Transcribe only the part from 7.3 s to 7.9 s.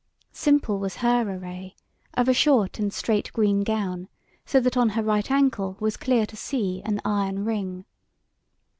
ring.